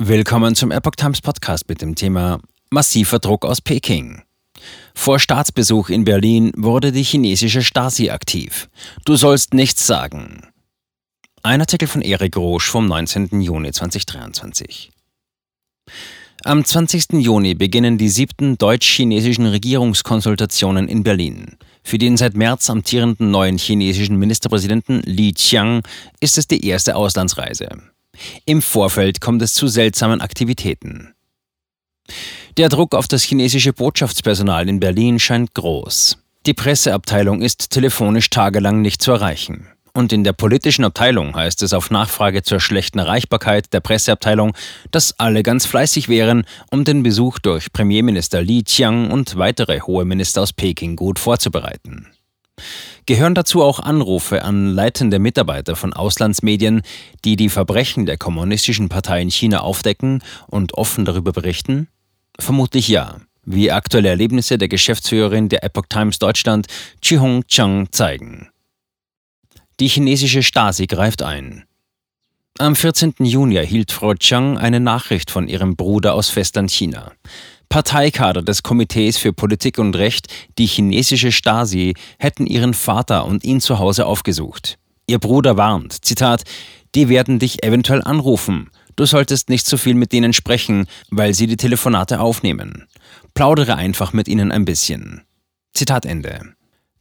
Willkommen 0.00 0.54
zum 0.54 0.70
Epoch 0.70 0.94
Times 0.94 1.20
Podcast 1.20 1.68
mit 1.68 1.82
dem 1.82 1.96
Thema 1.96 2.38
Massiver 2.70 3.18
Druck 3.18 3.44
aus 3.44 3.60
Peking. 3.60 4.22
Vor 4.94 5.18
Staatsbesuch 5.18 5.88
in 5.88 6.04
Berlin 6.04 6.52
wurde 6.56 6.92
die 6.92 7.02
chinesische 7.02 7.64
Stasi 7.64 8.10
aktiv. 8.10 8.68
Du 9.04 9.16
sollst 9.16 9.54
nichts 9.54 9.88
sagen. 9.88 10.42
Ein 11.42 11.60
Artikel 11.60 11.88
von 11.88 12.00
Erik 12.00 12.36
Roche 12.36 12.70
vom 12.70 12.86
19. 12.86 13.40
Juni 13.40 13.72
2023. 13.72 14.92
Am 16.44 16.64
20. 16.64 17.14
Juni 17.14 17.54
beginnen 17.54 17.98
die 17.98 18.08
siebten 18.08 18.56
deutsch-chinesischen 18.56 19.46
Regierungskonsultationen 19.46 20.86
in 20.86 21.02
Berlin. 21.02 21.56
Für 21.82 21.98
den 21.98 22.16
seit 22.16 22.36
März 22.36 22.70
amtierenden 22.70 23.32
neuen 23.32 23.58
chinesischen 23.58 24.16
Ministerpräsidenten 24.16 25.00
Li 25.00 25.32
Qiang 25.32 25.82
ist 26.20 26.38
es 26.38 26.46
die 26.46 26.64
erste 26.64 26.94
Auslandsreise. 26.94 27.68
Im 28.44 28.62
Vorfeld 28.62 29.20
kommt 29.20 29.42
es 29.42 29.54
zu 29.54 29.68
seltsamen 29.68 30.20
Aktivitäten. 30.20 31.14
Der 32.56 32.68
Druck 32.68 32.94
auf 32.94 33.06
das 33.06 33.22
chinesische 33.22 33.72
Botschaftspersonal 33.72 34.68
in 34.68 34.80
Berlin 34.80 35.18
scheint 35.18 35.54
groß. 35.54 36.18
Die 36.46 36.54
Presseabteilung 36.54 37.42
ist 37.42 37.70
telefonisch 37.70 38.30
tagelang 38.30 38.80
nicht 38.80 39.02
zu 39.02 39.12
erreichen. 39.12 39.68
Und 39.92 40.12
in 40.12 40.22
der 40.22 40.32
politischen 40.32 40.84
Abteilung 40.84 41.34
heißt 41.34 41.62
es 41.62 41.72
auf 41.72 41.90
Nachfrage 41.90 42.42
zur 42.42 42.60
schlechten 42.60 43.00
Erreichbarkeit 43.00 43.72
der 43.72 43.80
Presseabteilung, 43.80 44.54
dass 44.90 45.18
alle 45.18 45.42
ganz 45.42 45.66
fleißig 45.66 46.08
wären, 46.08 46.44
um 46.70 46.84
den 46.84 47.02
Besuch 47.02 47.38
durch 47.38 47.72
Premierminister 47.72 48.40
Li 48.40 48.62
Qiang 48.62 49.10
und 49.10 49.36
weitere 49.36 49.80
hohe 49.80 50.04
Minister 50.04 50.42
aus 50.42 50.52
Peking 50.52 50.94
gut 50.94 51.18
vorzubereiten. 51.18 52.06
Gehören 53.06 53.34
dazu 53.34 53.62
auch 53.62 53.80
Anrufe 53.80 54.42
an 54.42 54.68
leitende 54.74 55.18
Mitarbeiter 55.18 55.76
von 55.76 55.92
Auslandsmedien, 55.92 56.82
die 57.24 57.36
die 57.36 57.48
Verbrechen 57.48 58.06
der 58.06 58.18
kommunistischen 58.18 58.88
Partei 58.88 59.22
in 59.22 59.30
China 59.30 59.60
aufdecken 59.60 60.22
und 60.46 60.74
offen 60.74 61.04
darüber 61.04 61.32
berichten? 61.32 61.88
Vermutlich 62.38 62.88
ja, 62.88 63.16
wie 63.44 63.72
aktuelle 63.72 64.10
Erlebnisse 64.10 64.58
der 64.58 64.68
Geschäftsführerin 64.68 65.48
der 65.48 65.64
Epoch 65.64 65.86
Times 65.88 66.18
Deutschland, 66.18 66.66
Chihong 67.00 67.46
Chang, 67.46 67.88
zeigen. 67.90 68.48
Die 69.80 69.88
chinesische 69.88 70.42
Stasi 70.42 70.86
greift 70.86 71.22
ein. 71.22 71.64
Am 72.58 72.74
14. 72.74 73.14
Juni 73.20 73.54
erhielt 73.54 73.92
Frau 73.92 74.14
Chang 74.14 74.58
eine 74.58 74.80
Nachricht 74.80 75.30
von 75.30 75.46
ihrem 75.46 75.76
Bruder 75.76 76.14
aus 76.14 76.28
Festland 76.28 76.72
China. 76.72 77.12
Parteikader 77.68 78.42
des 78.42 78.62
Komitees 78.62 79.18
für 79.18 79.32
Politik 79.32 79.78
und 79.78 79.94
Recht, 79.96 80.26
die 80.58 80.66
chinesische 80.66 81.32
Stasi, 81.32 81.94
hätten 82.18 82.46
ihren 82.46 82.74
Vater 82.74 83.26
und 83.26 83.44
ihn 83.44 83.60
zu 83.60 83.78
Hause 83.78 84.06
aufgesucht. 84.06 84.78
Ihr 85.06 85.18
Bruder 85.18 85.56
warnt, 85.56 86.04
Zitat, 86.04 86.44
die 86.94 87.08
werden 87.08 87.38
dich 87.38 87.62
eventuell 87.62 88.02
anrufen. 88.02 88.70
Du 88.96 89.04
solltest 89.04 89.48
nicht 89.48 89.66
zu 89.66 89.76
so 89.76 89.76
viel 89.76 89.94
mit 89.94 90.12
denen 90.12 90.32
sprechen, 90.32 90.86
weil 91.10 91.34
sie 91.34 91.46
die 91.46 91.56
Telefonate 91.56 92.20
aufnehmen. 92.20 92.86
Plaudere 93.34 93.76
einfach 93.76 94.12
mit 94.12 94.28
ihnen 94.28 94.50
ein 94.50 94.64
bisschen. 94.64 95.22
Zitat 95.74 96.04
Ende. 96.04 96.54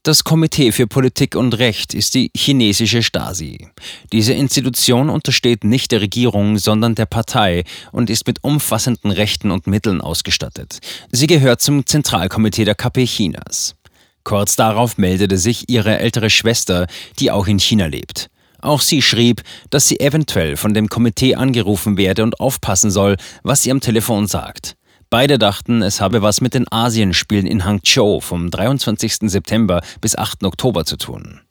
Das 0.07 0.23
Komitee 0.23 0.71
für 0.71 0.87
Politik 0.87 1.35
und 1.35 1.59
Recht 1.59 1.93
ist 1.93 2.15
die 2.15 2.31
chinesische 2.33 3.03
Stasi. 3.03 3.67
Diese 4.13 4.31
Institution 4.31 5.09
untersteht 5.09 5.65
nicht 5.65 5.91
der 5.91 5.99
Regierung, 5.99 6.57
sondern 6.59 6.95
der 6.95 7.07
Partei 7.07 7.65
und 7.91 8.09
ist 8.09 8.25
mit 8.25 8.41
umfassenden 8.41 9.11
Rechten 9.11 9.51
und 9.51 9.67
Mitteln 9.67 9.99
ausgestattet. 9.99 10.79
Sie 11.11 11.27
gehört 11.27 11.59
zum 11.59 11.85
Zentralkomitee 11.85 12.63
der 12.63 12.75
KP 12.75 13.03
Chinas. 13.05 13.75
Kurz 14.23 14.55
darauf 14.55 14.97
meldete 14.97 15.37
sich 15.37 15.67
ihre 15.67 15.99
ältere 15.99 16.29
Schwester, 16.29 16.87
die 17.19 17.29
auch 17.29 17.47
in 17.47 17.59
China 17.59 17.87
lebt. 17.87 18.29
Auch 18.61 18.79
sie 18.79 19.01
schrieb, 19.01 19.41
dass 19.71 19.89
sie 19.89 19.99
eventuell 19.99 20.55
von 20.55 20.73
dem 20.73 20.87
Komitee 20.87 21.35
angerufen 21.35 21.97
werde 21.97 22.23
und 22.23 22.39
aufpassen 22.39 22.91
soll, 22.91 23.17
was 23.43 23.63
sie 23.63 23.71
am 23.71 23.81
Telefon 23.81 24.27
sagt. 24.27 24.77
Beide 25.09 25.37
dachten, 25.37 25.81
es 25.81 26.01
habe 26.01 26.21
was 26.21 26.41
mit 26.41 26.53
den 26.53 26.69
Asienspielen 26.69 27.47
in 27.47 27.63
Hangzhou 27.63 28.19
vom 28.19 28.51
23. 28.51 29.29
September 29.29 29.81
bis 30.01 30.17
8. 30.17 30.43
Oktober 30.43 30.83
zu 30.83 30.97
tun. 30.97 31.41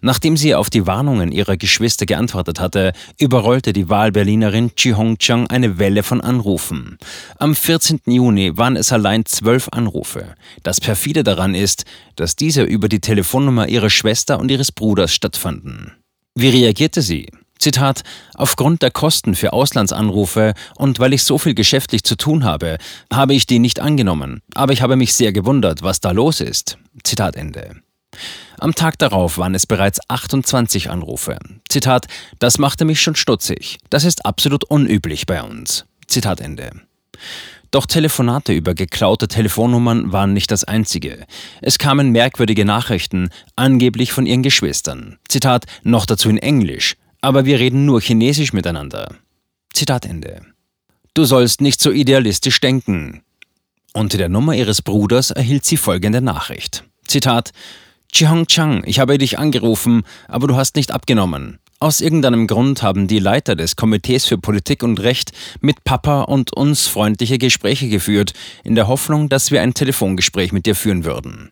Nachdem 0.00 0.36
sie 0.36 0.54
auf 0.54 0.68
die 0.68 0.86
Warnungen 0.86 1.32
ihrer 1.32 1.56
Geschwister 1.56 2.06
geantwortet 2.06 2.60
hatte, 2.60 2.92
überrollte 3.18 3.72
die 3.72 3.88
Wahlberlinerin 3.88 4.74
Chi 4.74 4.90
Hongchang 4.90 5.46
eine 5.46 5.78
Welle 5.78 6.02
von 6.02 6.20
Anrufen. 6.20 6.98
Am 7.38 7.54
14. 7.54 8.00
Juni 8.06 8.58
waren 8.58 8.76
es 8.76 8.92
allein 8.92 9.24
zwölf 9.24 9.68
Anrufe. 9.70 10.34
Das 10.62 10.80
perfide 10.80 11.22
daran 11.22 11.54
ist, 11.54 11.84
dass 12.16 12.36
diese 12.36 12.64
über 12.64 12.88
die 12.88 13.00
Telefonnummer 13.00 13.68
ihrer 13.68 13.90
Schwester 13.90 14.38
und 14.40 14.50
ihres 14.50 14.72
Bruders 14.72 15.14
stattfanden. 15.14 15.92
Wie 16.34 16.48
reagierte 16.48 17.00
sie? 17.00 17.28
Zitat, 17.58 18.02
aufgrund 18.34 18.82
der 18.82 18.90
Kosten 18.90 19.34
für 19.34 19.52
Auslandsanrufe 19.52 20.54
und 20.76 20.98
weil 20.98 21.12
ich 21.12 21.24
so 21.24 21.38
viel 21.38 21.54
geschäftlich 21.54 22.04
zu 22.04 22.16
tun 22.16 22.44
habe, 22.44 22.78
habe 23.12 23.34
ich 23.34 23.46
die 23.46 23.58
nicht 23.58 23.80
angenommen, 23.80 24.42
aber 24.54 24.72
ich 24.72 24.82
habe 24.82 24.96
mich 24.96 25.14
sehr 25.14 25.32
gewundert, 25.32 25.82
was 25.82 26.00
da 26.00 26.10
los 26.10 26.40
ist. 26.40 26.78
Zitat 27.04 27.36
Ende. 27.36 27.76
Am 28.58 28.74
Tag 28.74 28.98
darauf 28.98 29.38
waren 29.38 29.54
es 29.54 29.66
bereits 29.66 29.98
28 30.08 30.90
Anrufe. 30.90 31.38
Zitat, 31.68 32.06
das 32.38 32.58
machte 32.58 32.84
mich 32.84 33.00
schon 33.00 33.16
stutzig. 33.16 33.78
Das 33.90 34.04
ist 34.04 34.24
absolut 34.24 34.64
unüblich 34.64 35.26
bei 35.26 35.42
uns. 35.42 35.86
Zitat 36.06 36.40
Ende. 36.40 36.70
Doch 37.70 37.86
Telefonate 37.86 38.52
über 38.52 38.74
geklaute 38.74 39.26
Telefonnummern 39.26 40.12
waren 40.12 40.32
nicht 40.32 40.52
das 40.52 40.62
einzige. 40.62 41.26
Es 41.60 41.78
kamen 41.78 42.10
merkwürdige 42.10 42.64
Nachrichten, 42.64 43.30
angeblich 43.56 44.12
von 44.12 44.26
ihren 44.26 44.44
Geschwistern. 44.44 45.18
Zitat, 45.28 45.64
noch 45.82 46.06
dazu 46.06 46.28
in 46.28 46.38
Englisch 46.38 46.96
aber 47.24 47.46
wir 47.46 47.58
reden 47.58 47.86
nur 47.86 48.00
Chinesisch 48.00 48.52
miteinander. 48.52 49.14
Zitat 49.72 50.04
Ende. 50.04 50.42
Du 51.14 51.24
sollst 51.24 51.60
nicht 51.60 51.80
so 51.80 51.90
idealistisch 51.90 52.60
denken. 52.60 53.22
Unter 53.94 54.18
der 54.18 54.28
Nummer 54.28 54.54
ihres 54.54 54.82
Bruders 54.82 55.30
erhielt 55.30 55.64
sie 55.64 55.76
folgende 55.76 56.20
Nachricht. 56.20 56.84
Zitat 57.06 57.52
Chihong 58.12 58.46
Chang, 58.46 58.82
ich 58.86 58.98
habe 58.98 59.16
dich 59.18 59.38
angerufen, 59.38 60.02
aber 60.28 60.46
du 60.46 60.56
hast 60.56 60.76
nicht 60.76 60.92
abgenommen. 60.92 61.58
Aus 61.80 62.00
irgendeinem 62.00 62.46
Grund 62.46 62.82
haben 62.82 63.08
die 63.08 63.18
Leiter 63.18 63.56
des 63.56 63.74
Komitees 63.74 64.26
für 64.26 64.38
Politik 64.38 64.82
und 64.82 65.00
Recht 65.00 65.32
mit 65.60 65.82
Papa 65.82 66.22
und 66.22 66.52
uns 66.52 66.86
freundliche 66.86 67.38
Gespräche 67.38 67.88
geführt, 67.88 68.32
in 68.64 68.74
der 68.74 68.86
Hoffnung, 68.86 69.28
dass 69.28 69.50
wir 69.50 69.62
ein 69.62 69.74
Telefongespräch 69.74 70.52
mit 70.52 70.66
dir 70.66 70.74
führen 70.74 71.04
würden. 71.04 71.50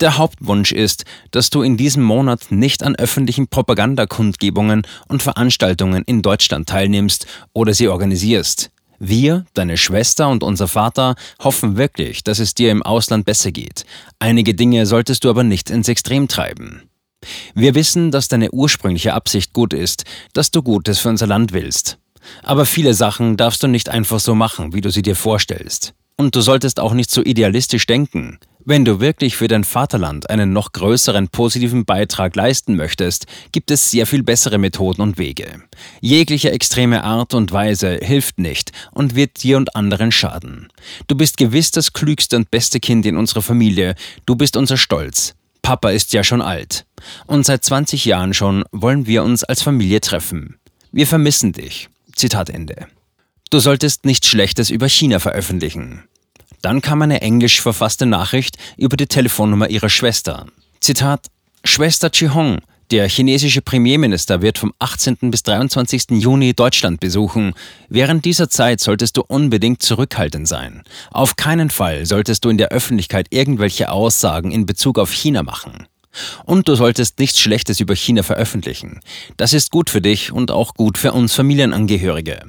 Der 0.00 0.18
Hauptwunsch 0.18 0.72
ist, 0.72 1.04
dass 1.30 1.50
du 1.50 1.62
in 1.62 1.76
diesem 1.76 2.02
Monat 2.02 2.50
nicht 2.50 2.82
an 2.82 2.96
öffentlichen 2.96 3.48
Propagandakundgebungen 3.48 4.82
und 5.08 5.22
Veranstaltungen 5.22 6.02
in 6.06 6.22
Deutschland 6.22 6.68
teilnimmst 6.68 7.26
oder 7.52 7.74
sie 7.74 7.88
organisierst. 7.88 8.70
Wir, 8.98 9.46
deine 9.54 9.76
Schwester 9.78 10.28
und 10.28 10.44
unser 10.44 10.68
Vater 10.68 11.16
hoffen 11.42 11.76
wirklich, 11.76 12.22
dass 12.22 12.38
es 12.38 12.54
dir 12.54 12.70
im 12.70 12.84
Ausland 12.84 13.24
besser 13.24 13.50
geht. 13.50 13.84
Einige 14.20 14.54
Dinge 14.54 14.86
solltest 14.86 15.24
du 15.24 15.30
aber 15.30 15.42
nicht 15.42 15.70
ins 15.70 15.88
Extrem 15.88 16.28
treiben. 16.28 16.82
Wir 17.54 17.74
wissen, 17.74 18.12
dass 18.12 18.28
deine 18.28 18.52
ursprüngliche 18.52 19.14
Absicht 19.14 19.52
gut 19.52 19.72
ist, 19.72 20.04
dass 20.34 20.52
du 20.52 20.62
Gutes 20.62 21.00
für 21.00 21.08
unser 21.08 21.26
Land 21.26 21.52
willst. 21.52 21.98
Aber 22.42 22.66
viele 22.66 22.94
Sachen 22.94 23.36
darfst 23.36 23.62
du 23.62 23.66
nicht 23.66 23.88
einfach 23.88 24.20
so 24.20 24.34
machen, 24.34 24.72
wie 24.72 24.80
du 24.80 24.90
sie 24.90 25.02
dir 25.02 25.16
vorstellst. 25.16 25.94
Und 26.16 26.36
du 26.36 26.40
solltest 26.40 26.78
auch 26.78 26.92
nicht 26.92 27.10
so 27.10 27.22
idealistisch 27.22 27.86
denken. 27.86 28.38
Wenn 28.64 28.84
du 28.84 29.00
wirklich 29.00 29.36
für 29.36 29.48
dein 29.48 29.64
Vaterland 29.64 30.30
einen 30.30 30.52
noch 30.52 30.70
größeren 30.70 31.28
positiven 31.28 31.84
Beitrag 31.84 32.36
leisten 32.36 32.76
möchtest, 32.76 33.26
gibt 33.50 33.72
es 33.72 33.90
sehr 33.90 34.06
viel 34.06 34.22
bessere 34.22 34.58
Methoden 34.58 35.02
und 35.02 35.18
Wege. 35.18 35.62
Jegliche 36.00 36.52
extreme 36.52 37.02
Art 37.02 37.34
und 37.34 37.50
Weise 37.50 37.98
hilft 38.00 38.38
nicht 38.38 38.70
und 38.92 39.16
wird 39.16 39.42
dir 39.42 39.56
und 39.56 39.74
anderen 39.74 40.12
schaden. 40.12 40.68
Du 41.08 41.16
bist 41.16 41.38
gewiss 41.38 41.72
das 41.72 41.92
klügste 41.92 42.36
und 42.36 42.52
beste 42.52 42.78
Kind 42.78 43.04
in 43.04 43.16
unserer 43.16 43.42
Familie, 43.42 43.96
du 44.26 44.36
bist 44.36 44.56
unser 44.56 44.76
Stolz. 44.76 45.34
Papa 45.62 45.90
ist 45.90 46.12
ja 46.12 46.22
schon 46.22 46.42
alt. 46.42 46.86
Und 47.26 47.44
seit 47.44 47.64
20 47.64 48.04
Jahren 48.04 48.32
schon 48.32 48.64
wollen 48.70 49.06
wir 49.06 49.24
uns 49.24 49.42
als 49.42 49.62
Familie 49.62 50.00
treffen. 50.00 50.56
Wir 50.92 51.08
vermissen 51.08 51.52
dich. 51.52 51.88
Zitat 52.14 52.48
Ende. 52.48 52.86
Du 53.50 53.58
solltest 53.58 54.04
nichts 54.04 54.28
Schlechtes 54.28 54.70
über 54.70 54.88
China 54.88 55.18
veröffentlichen. 55.18 56.04
Dann 56.62 56.80
kam 56.80 57.02
eine 57.02 57.20
englisch 57.20 57.60
verfasste 57.60 58.06
Nachricht 58.06 58.56
über 58.76 58.96
die 58.96 59.06
Telefonnummer 59.06 59.68
ihrer 59.68 59.90
Schwester. 59.90 60.46
Zitat: 60.80 61.26
Schwester 61.64 62.08
Chi-Hong, 62.10 62.60
der 62.92 63.08
chinesische 63.08 63.62
Premierminister 63.62 64.42
wird 64.42 64.58
vom 64.58 64.72
18. 64.78 65.16
bis 65.30 65.42
23. 65.42 66.10
Juni 66.10 66.54
Deutschland 66.54 67.00
besuchen. 67.00 67.54
Während 67.88 68.24
dieser 68.24 68.48
Zeit 68.48 68.80
solltest 68.80 69.16
du 69.16 69.22
unbedingt 69.26 69.82
zurückhaltend 69.82 70.46
sein. 70.46 70.82
Auf 71.10 71.36
keinen 71.36 71.70
Fall 71.70 72.06
solltest 72.06 72.44
du 72.44 72.50
in 72.50 72.58
der 72.58 72.68
Öffentlichkeit 72.68 73.28
irgendwelche 73.30 73.90
Aussagen 73.90 74.50
in 74.50 74.66
Bezug 74.66 74.98
auf 74.98 75.10
China 75.10 75.42
machen. 75.42 75.86
Und 76.44 76.68
du 76.68 76.74
solltest 76.74 77.18
nichts 77.18 77.40
Schlechtes 77.40 77.80
über 77.80 77.94
China 77.94 78.22
veröffentlichen. 78.22 79.00
Das 79.36 79.52
ist 79.52 79.70
gut 79.70 79.90
für 79.90 80.00
dich 80.00 80.32
und 80.32 80.50
auch 80.50 80.74
gut 80.74 80.98
für 80.98 81.12
uns 81.12 81.34
Familienangehörige. 81.34 82.40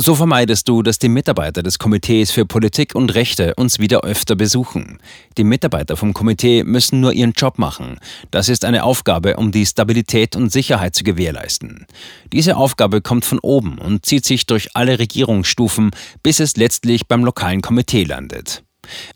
So 0.00 0.14
vermeidest 0.14 0.68
du, 0.68 0.82
dass 0.82 1.00
die 1.00 1.08
Mitarbeiter 1.08 1.62
des 1.62 1.80
Komitees 1.80 2.30
für 2.30 2.46
Politik 2.46 2.94
und 2.94 3.14
Rechte 3.14 3.54
uns 3.56 3.80
wieder 3.80 4.02
öfter 4.02 4.36
besuchen. 4.36 5.00
Die 5.36 5.42
Mitarbeiter 5.42 5.96
vom 5.96 6.14
Komitee 6.14 6.62
müssen 6.62 7.00
nur 7.00 7.12
ihren 7.12 7.32
Job 7.32 7.58
machen. 7.58 7.98
Das 8.30 8.48
ist 8.48 8.64
eine 8.64 8.84
Aufgabe, 8.84 9.36
um 9.36 9.50
die 9.50 9.66
Stabilität 9.66 10.36
und 10.36 10.52
Sicherheit 10.52 10.94
zu 10.94 11.02
gewährleisten. 11.02 11.86
Diese 12.32 12.56
Aufgabe 12.56 13.00
kommt 13.00 13.24
von 13.24 13.40
oben 13.40 13.78
und 13.78 14.06
zieht 14.06 14.24
sich 14.24 14.46
durch 14.46 14.68
alle 14.74 15.00
Regierungsstufen, 15.00 15.90
bis 16.22 16.38
es 16.38 16.56
letztlich 16.56 17.08
beim 17.08 17.24
lokalen 17.24 17.60
Komitee 17.60 18.04
landet. 18.04 18.62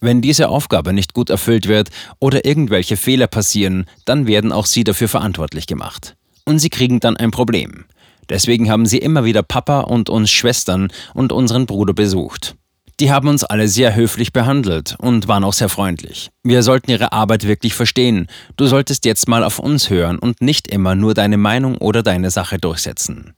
Wenn 0.01 0.21
diese 0.21 0.49
Aufgabe 0.49 0.93
nicht 0.93 1.15
gut 1.15 1.31
erfüllt 1.31 1.69
wird 1.69 1.91
oder 2.19 2.45
irgendwelche 2.45 2.97
Fehler 2.97 3.27
passieren, 3.27 3.87
dann 4.05 4.27
werden 4.27 4.53
auch 4.53 4.67
Sie 4.67 4.85
dafür 4.85 5.09
verantwortlich 5.09 5.67
gemacht. 5.67 6.17
Und 6.45 6.59
Sie 6.59 6.71
kriegen 6.71 7.01
dann 7.01 7.17
ein 7.17 7.31
Problem. 7.31 7.85
Deswegen 8.29 8.71
haben 8.71 8.87
Sie 8.87 8.99
immer 8.99 9.25
wieder 9.25 9.43
Papa 9.43 9.81
und 9.81 10.09
uns 10.09 10.31
Schwestern 10.31 10.89
und 11.15 11.33
unseren 11.33 11.67
Bruder 11.67 11.93
besucht. 11.93 12.55
Die 13.01 13.11
haben 13.11 13.29
uns 13.29 13.43
alle 13.43 13.69
sehr 13.69 13.97
höflich 13.97 14.33
behandelt 14.33 14.97
und 14.99 15.27
waren 15.27 15.45
auch 15.45 15.53
sehr 15.55 15.69
freundlich. 15.69 16.31
Wir 16.45 16.63
sollten 16.63 16.91
ihre 16.91 17.13
Arbeit 17.13 17.47
wirklich 17.47 17.75
verstehen. 17.75 18.29
Du 18.57 18.67
solltest 18.67 19.05
jetzt 19.05 19.29
mal 19.29 19.43
auf 19.43 19.59
uns 19.59 19.91
hören 19.91 20.19
und 20.19 20.41
nicht 20.41 20.69
immer 20.69 20.95
nur 20.95 21.15
deine 21.15 21.37
Meinung 21.37 21.79
oder 21.79 22.03
deine 22.03 22.31
Sache 22.31 22.59
durchsetzen. 22.59 23.35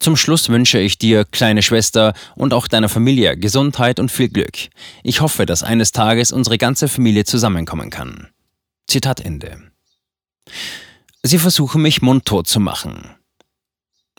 Zum 0.00 0.16
Schluss 0.16 0.48
wünsche 0.48 0.78
ich 0.80 0.96
dir, 0.96 1.26
kleine 1.26 1.62
Schwester, 1.62 2.14
und 2.34 2.54
auch 2.54 2.68
deiner 2.68 2.88
Familie 2.88 3.36
Gesundheit 3.36 4.00
und 4.00 4.10
viel 4.10 4.30
Glück. 4.30 4.70
Ich 5.02 5.20
hoffe, 5.20 5.44
dass 5.44 5.62
eines 5.62 5.92
Tages 5.92 6.32
unsere 6.32 6.56
ganze 6.56 6.88
Familie 6.88 7.24
zusammenkommen 7.24 7.90
kann. 7.90 8.28
Zitat 8.88 9.20
Ende. 9.20 9.58
Sie 11.22 11.38
versuchen 11.38 11.82
mich 11.82 12.00
mundtot 12.00 12.48
zu 12.48 12.60
machen. 12.60 13.10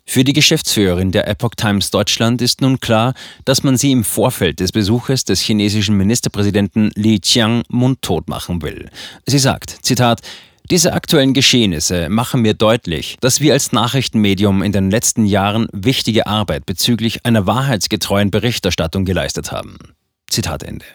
Für 0.06 0.24
die 0.24 0.33
Geschäftsführerin 0.33 1.12
der 1.12 1.28
Epoch 1.28 1.56
Times 1.56 1.89
Deutschland 1.89 2.42
ist 2.44 2.62
nun 2.62 2.80
klar, 2.80 3.16
dass 3.45 3.63
man 3.63 3.75
sie 3.75 3.92
im 3.92 4.04
Vorfeld 4.04 4.60
des 4.60 4.72
Besuches 4.72 5.25
des 5.25 5.42
chinesischen 5.42 5.98
Ministerpräsidenten 5.98 6.92
Li 6.95 7.19
Qiang 7.19 7.63
mundtot 7.69 8.27
machen 8.27 8.62
will. 8.62 8.89
Sie 9.25 9.39
sagt, 9.39 9.80
Zitat, 9.81 10.22
diese 10.71 10.94
aktuellen 10.94 11.33
Geschehnisse 11.33 12.07
machen 12.07 12.44
mir 12.44 12.53
deutlich, 12.53 13.18
dass 13.19 13.41
wir 13.41 13.51
als 13.51 13.73
Nachrichtenmedium 13.73 14.63
in 14.63 14.71
den 14.71 14.89
letzten 14.89 15.25
Jahren 15.25 15.68
wichtige 15.73 16.27
Arbeit 16.27 16.65
bezüglich 16.65 17.25
einer 17.25 17.45
wahrheitsgetreuen 17.45 18.31
Berichterstattung 18.31 19.03
geleistet 19.03 19.51
haben. 19.51 19.75
Zitat 20.29 20.63
Ende. 20.63 20.85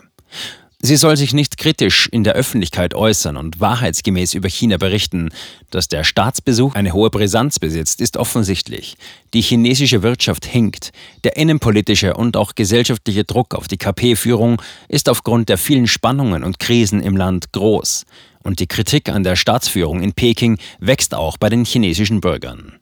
Sie 0.80 0.96
soll 0.96 1.16
sich 1.18 1.34
nicht 1.34 1.58
kritisch 1.58 2.08
in 2.10 2.24
der 2.24 2.34
Öffentlichkeit 2.34 2.94
äußern 2.94 3.36
und 3.36 3.60
wahrheitsgemäß 3.60 4.32
über 4.34 4.48
China 4.48 4.78
berichten. 4.78 5.28
Dass 5.70 5.88
der 5.88 6.04
Staatsbesuch 6.04 6.74
eine 6.74 6.92
hohe 6.92 7.10
Brisanz 7.10 7.58
besitzt, 7.58 8.00
ist 8.00 8.16
offensichtlich. 8.16 8.96
Die 9.34 9.42
chinesische 9.42 10.02
Wirtschaft 10.02 10.46
hinkt. 10.46 10.92
Der 11.24 11.36
innenpolitische 11.36 12.14
und 12.14 12.36
auch 12.36 12.54
gesellschaftliche 12.54 13.24
Druck 13.24 13.54
auf 13.54 13.68
die 13.68 13.78
KP-Führung 13.78 14.62
ist 14.88 15.10
aufgrund 15.10 15.50
der 15.50 15.58
vielen 15.58 15.86
Spannungen 15.86 16.44
und 16.44 16.58
Krisen 16.58 17.02
im 17.02 17.16
Land 17.16 17.52
groß. 17.52 18.04
Und 18.46 18.60
die 18.60 18.68
Kritik 18.68 19.08
an 19.08 19.24
der 19.24 19.34
Staatsführung 19.34 20.00
in 20.00 20.12
Peking 20.12 20.58
wächst 20.78 21.16
auch 21.16 21.36
bei 21.36 21.48
den 21.48 21.64
chinesischen 21.64 22.20
Bürgern. 22.20 22.78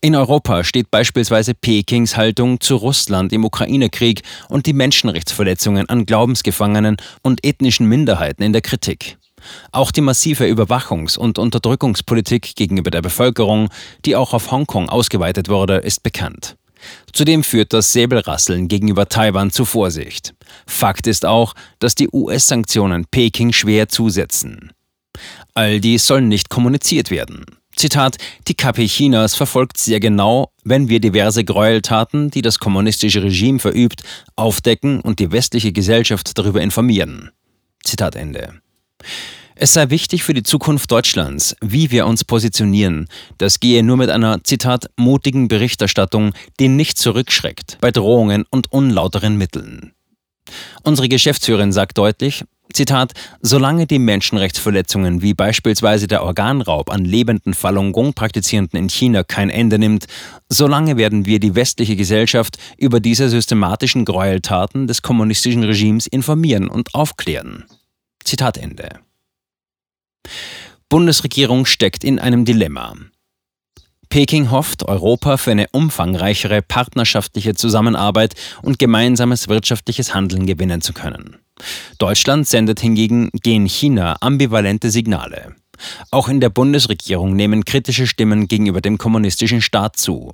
In 0.00 0.16
Europa 0.16 0.64
steht 0.64 0.90
beispielsweise 0.90 1.52
Pekings 1.52 2.16
Haltung 2.16 2.60
zu 2.60 2.76
Russland 2.76 3.34
im 3.34 3.44
Ukraine-Krieg 3.44 4.22
und 4.48 4.64
die 4.64 4.72
Menschenrechtsverletzungen 4.72 5.86
an 5.90 6.06
Glaubensgefangenen 6.06 6.96
und 7.20 7.44
ethnischen 7.44 7.88
Minderheiten 7.88 8.42
in 8.42 8.54
der 8.54 8.62
Kritik. 8.62 9.18
Auch 9.70 9.90
die 9.90 10.00
massive 10.00 10.46
Überwachungs- 10.46 11.18
und 11.18 11.38
Unterdrückungspolitik 11.38 12.56
gegenüber 12.56 12.90
der 12.90 13.02
Bevölkerung, 13.02 13.68
die 14.06 14.16
auch 14.16 14.32
auf 14.32 14.50
Hongkong 14.50 14.88
ausgeweitet 14.88 15.50
wurde, 15.50 15.76
ist 15.76 16.02
bekannt. 16.02 16.56
Zudem 17.12 17.42
führt 17.42 17.72
das 17.72 17.92
Säbelrasseln 17.92 18.68
gegenüber 18.68 19.08
Taiwan 19.08 19.50
zu 19.50 19.64
Vorsicht. 19.64 20.34
Fakt 20.66 21.06
ist 21.06 21.26
auch, 21.26 21.54
dass 21.78 21.94
die 21.94 22.08
US-Sanktionen 22.12 23.06
Peking 23.10 23.52
schwer 23.52 23.88
zusetzen. 23.88 24.72
All 25.54 25.80
dies 25.80 26.06
soll 26.06 26.22
nicht 26.22 26.48
kommuniziert 26.48 27.10
werden. 27.10 27.44
Zitat, 27.76 28.18
die 28.46 28.54
KP 28.54 28.86
Chinas 28.86 29.34
verfolgt 29.34 29.78
sehr 29.78 30.00
genau, 30.00 30.52
wenn 30.64 30.88
wir 30.88 31.00
diverse 31.00 31.44
Gräueltaten, 31.44 32.30
die 32.30 32.42
das 32.42 32.58
kommunistische 32.58 33.22
Regime 33.22 33.58
verübt, 33.58 34.02
aufdecken 34.36 35.00
und 35.00 35.18
die 35.18 35.32
westliche 35.32 35.72
Gesellschaft 35.72 36.36
darüber 36.36 36.60
informieren. 36.60 37.30
Zitat 37.82 38.16
Ende. 38.16 38.60
Es 39.62 39.74
sei 39.74 39.90
wichtig 39.90 40.22
für 40.22 40.32
die 40.32 40.42
Zukunft 40.42 40.90
Deutschlands, 40.90 41.54
wie 41.60 41.90
wir 41.90 42.06
uns 42.06 42.24
positionieren. 42.24 43.08
Das 43.36 43.60
gehe 43.60 43.82
nur 43.82 43.98
mit 43.98 44.08
einer, 44.08 44.42
Zitat, 44.42 44.88
mutigen 44.96 45.48
Berichterstattung, 45.48 46.32
die 46.58 46.68
nicht 46.68 46.96
zurückschreckt 46.96 47.76
bei 47.82 47.90
Drohungen 47.90 48.46
und 48.48 48.72
unlauteren 48.72 49.36
Mitteln. 49.36 49.92
Unsere 50.82 51.10
Geschäftsführerin 51.10 51.72
sagt 51.72 51.98
deutlich, 51.98 52.42
Zitat, 52.72 53.12
solange 53.42 53.86
die 53.86 53.98
Menschenrechtsverletzungen 53.98 55.20
wie 55.20 55.34
beispielsweise 55.34 56.06
der 56.06 56.22
Organraub 56.22 56.88
an 56.90 57.04
lebenden 57.04 57.52
Falun 57.52 57.92
Gong 57.92 58.14
Praktizierenden 58.14 58.78
in 58.78 58.88
China 58.88 59.24
kein 59.24 59.50
Ende 59.50 59.78
nimmt, 59.78 60.06
solange 60.48 60.96
werden 60.96 61.26
wir 61.26 61.38
die 61.38 61.54
westliche 61.54 61.96
Gesellschaft 61.96 62.56
über 62.78 62.98
diese 62.98 63.28
systematischen 63.28 64.06
Gräueltaten 64.06 64.86
des 64.86 65.02
kommunistischen 65.02 65.64
Regimes 65.64 66.06
informieren 66.06 66.66
und 66.66 66.94
aufklären. 66.94 67.64
Zitat 68.24 68.56
Ende. 68.56 69.00
Bundesregierung 70.88 71.66
steckt 71.66 72.02
in 72.04 72.18
einem 72.18 72.44
Dilemma. 72.44 72.94
Peking 74.08 74.50
hofft, 74.50 74.88
Europa 74.88 75.36
für 75.36 75.52
eine 75.52 75.68
umfangreichere 75.70 76.62
partnerschaftliche 76.62 77.54
Zusammenarbeit 77.54 78.34
und 78.60 78.80
gemeinsames 78.80 79.46
wirtschaftliches 79.46 80.14
Handeln 80.14 80.46
gewinnen 80.46 80.80
zu 80.80 80.92
können. 80.92 81.36
Deutschland 81.98 82.48
sendet 82.48 82.80
hingegen 82.80 83.30
gen 83.32 83.66
China 83.66 84.16
ambivalente 84.20 84.90
Signale. 84.90 85.54
Auch 86.10 86.28
in 86.28 86.40
der 86.40 86.50
Bundesregierung 86.50 87.36
nehmen 87.36 87.64
kritische 87.64 88.08
Stimmen 88.08 88.48
gegenüber 88.48 88.80
dem 88.80 88.98
kommunistischen 88.98 89.62
Staat 89.62 89.96
zu. 89.96 90.32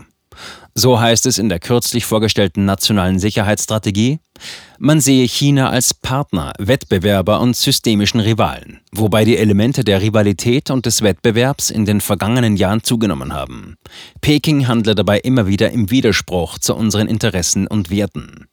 So 0.74 1.00
heißt 1.00 1.26
es 1.26 1.38
in 1.38 1.48
der 1.48 1.58
kürzlich 1.58 2.04
vorgestellten 2.04 2.64
nationalen 2.64 3.18
Sicherheitsstrategie, 3.18 4.20
man 4.78 5.00
sehe 5.00 5.26
China 5.26 5.70
als 5.70 5.94
Partner, 5.94 6.52
Wettbewerber 6.58 7.40
und 7.40 7.56
systemischen 7.56 8.20
Rivalen, 8.20 8.80
wobei 8.92 9.24
die 9.24 9.38
Elemente 9.38 9.84
der 9.84 10.02
Rivalität 10.02 10.70
und 10.70 10.84
des 10.84 11.00
Wettbewerbs 11.00 11.70
in 11.70 11.86
den 11.86 12.02
vergangenen 12.02 12.56
Jahren 12.56 12.82
zugenommen 12.82 13.32
haben. 13.32 13.76
Peking 14.20 14.68
handle 14.68 14.94
dabei 14.94 15.20
immer 15.20 15.46
wieder 15.46 15.70
im 15.70 15.90
Widerspruch 15.90 16.58
zu 16.58 16.74
unseren 16.74 17.08
Interessen 17.08 17.66
und 17.66 17.88
Werten. 17.88 18.48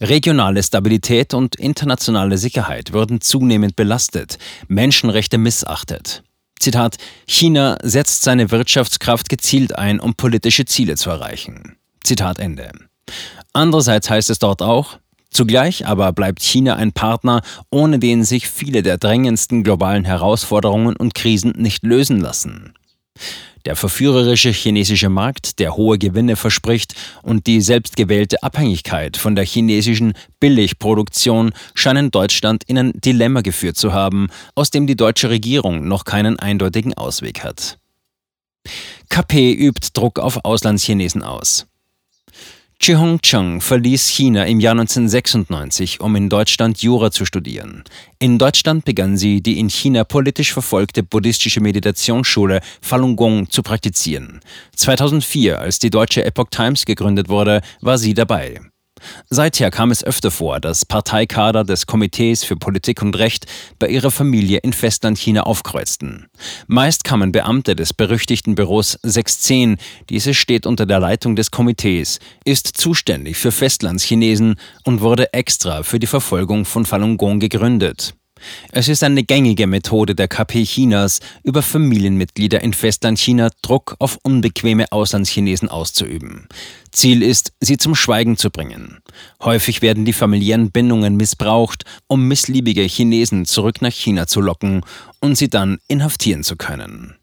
Regionale 0.00 0.62
Stabilität 0.64 1.32
und 1.32 1.54
internationale 1.54 2.38
Sicherheit 2.38 2.92
würden 2.92 3.20
zunehmend 3.20 3.76
belastet, 3.76 4.38
Menschenrechte 4.66 5.38
missachtet. 5.38 6.24
Zitat, 6.60 6.96
China 7.26 7.76
setzt 7.82 8.22
seine 8.22 8.50
Wirtschaftskraft 8.50 9.28
gezielt 9.28 9.76
ein, 9.76 10.00
um 10.00 10.14
politische 10.14 10.64
Ziele 10.64 10.96
zu 10.96 11.10
erreichen. 11.10 11.76
Zitat 12.02 12.38
Ende. 12.38 12.70
Andererseits 13.52 14.10
heißt 14.10 14.30
es 14.30 14.38
dort 14.38 14.62
auch, 14.62 14.98
Zugleich 15.30 15.86
aber 15.86 16.12
bleibt 16.12 16.42
China 16.42 16.76
ein 16.76 16.92
Partner, 16.92 17.42
ohne 17.70 17.98
den 17.98 18.24
sich 18.24 18.48
viele 18.48 18.82
der 18.82 18.96
drängendsten 18.96 19.62
globalen 19.62 20.04
Herausforderungen 20.04 20.96
und 20.96 21.14
Krisen 21.14 21.52
nicht 21.56 21.84
lösen 21.84 22.18
lassen. 22.18 22.72
Der 23.68 23.76
verführerische 23.76 24.48
chinesische 24.48 25.10
Markt, 25.10 25.58
der 25.58 25.76
hohe 25.76 25.98
Gewinne 25.98 26.36
verspricht 26.36 26.94
und 27.22 27.46
die 27.46 27.60
selbstgewählte 27.60 28.42
Abhängigkeit 28.42 29.18
von 29.18 29.36
der 29.36 29.44
chinesischen 29.44 30.14
Billigproduktion 30.40 31.52
scheinen 31.74 32.10
Deutschland 32.10 32.64
in 32.64 32.78
ein 32.78 32.92
Dilemma 32.94 33.42
geführt 33.42 33.76
zu 33.76 33.92
haben, 33.92 34.28
aus 34.54 34.70
dem 34.70 34.86
die 34.86 34.96
deutsche 34.96 35.28
Regierung 35.28 35.86
noch 35.86 36.06
keinen 36.06 36.38
eindeutigen 36.38 36.94
Ausweg 36.94 37.44
hat. 37.44 37.78
KP 39.10 39.52
übt 39.52 39.88
Druck 39.92 40.18
auf 40.18 40.46
Auslandschinesen 40.46 41.22
aus. 41.22 41.66
Chi 42.80 42.94
Hongcheng 42.94 43.60
verließ 43.60 44.06
China 44.08 44.44
im 44.46 44.60
Jahr 44.60 44.72
1996, 44.72 46.00
um 46.00 46.14
in 46.14 46.28
Deutschland 46.28 46.80
Jura 46.80 47.10
zu 47.10 47.24
studieren. 47.24 47.82
In 48.20 48.38
Deutschland 48.38 48.84
begann 48.84 49.16
sie, 49.16 49.42
die 49.42 49.58
in 49.58 49.68
China 49.68 50.04
politisch 50.04 50.52
verfolgte 50.52 51.02
buddhistische 51.02 51.60
Meditationsschule 51.60 52.60
Falun 52.80 53.16
Gong 53.16 53.50
zu 53.50 53.64
praktizieren. 53.64 54.40
2004, 54.76 55.58
als 55.58 55.80
die 55.80 55.90
deutsche 55.90 56.24
Epoch 56.24 56.50
Times 56.50 56.84
gegründet 56.84 57.28
wurde, 57.28 57.62
war 57.80 57.98
sie 57.98 58.14
dabei. 58.14 58.60
Seither 59.30 59.70
kam 59.70 59.90
es 59.90 60.04
öfter 60.04 60.30
vor, 60.30 60.60
dass 60.60 60.84
Parteikader 60.84 61.64
des 61.64 61.86
Komitees 61.86 62.44
für 62.44 62.56
Politik 62.56 63.02
und 63.02 63.16
Recht 63.18 63.46
bei 63.78 63.88
ihrer 63.88 64.10
Familie 64.10 64.58
in 64.58 64.72
Festlandchina 64.72 65.42
aufkreuzten. 65.42 66.26
Meist 66.66 67.04
kamen 67.04 67.32
Beamte 67.32 67.76
des 67.76 67.94
berüchtigten 67.94 68.54
Büros 68.54 68.98
610, 69.02 69.78
dieses 70.10 70.36
steht 70.36 70.66
unter 70.66 70.86
der 70.86 71.00
Leitung 71.00 71.36
des 71.36 71.50
Komitees, 71.50 72.18
ist 72.44 72.66
zuständig 72.66 73.36
für 73.36 73.52
Festlandschinesen 73.52 74.56
und 74.84 75.00
wurde 75.00 75.32
extra 75.32 75.82
für 75.82 75.98
die 75.98 76.06
Verfolgung 76.06 76.64
von 76.64 76.84
Falun 76.84 77.16
Gong 77.16 77.40
gegründet. 77.40 78.14
Es 78.72 78.88
ist 78.88 79.02
eine 79.02 79.22
gängige 79.24 79.66
Methode 79.66 80.14
der 80.14 80.28
KP 80.28 80.64
Chinas, 80.64 81.20
über 81.42 81.62
Familienmitglieder 81.62 82.62
in 82.62 82.72
Festlandchina 82.72 83.50
Druck 83.62 83.96
auf 83.98 84.18
unbequeme 84.22 84.90
Auslandschinesen 84.90 85.68
auszuüben. 85.68 86.48
Ziel 86.90 87.22
ist, 87.22 87.52
sie 87.60 87.76
zum 87.76 87.94
Schweigen 87.94 88.36
zu 88.36 88.50
bringen. 88.50 88.98
Häufig 89.42 89.82
werden 89.82 90.04
die 90.04 90.12
familiären 90.12 90.70
Bindungen 90.70 91.16
missbraucht, 91.16 91.84
um 92.06 92.26
missliebige 92.26 92.82
Chinesen 92.82 93.44
zurück 93.44 93.82
nach 93.82 93.92
China 93.92 94.26
zu 94.26 94.40
locken 94.40 94.82
und 95.20 95.36
sie 95.36 95.50
dann 95.50 95.78
inhaftieren 95.88 96.44
zu 96.44 96.56
können. 96.56 97.17